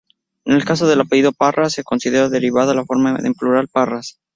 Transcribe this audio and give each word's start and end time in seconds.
En 0.45 0.55
el 0.55 0.65
caso 0.65 0.87
del 0.87 1.01
apellido 1.01 1.31
Parra 1.31 1.69
se 1.69 1.83
considera 1.83 2.27
derivada 2.27 2.73
la 2.73 2.85
forma 2.85 3.19
en 3.19 3.35
plural 3.35 3.67
Parras. 3.67 4.19